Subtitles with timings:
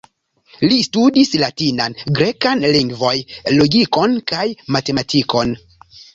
[0.69, 3.13] Li studis latinan, grekan lingvoj,
[3.59, 5.55] logikon kaj matematikon.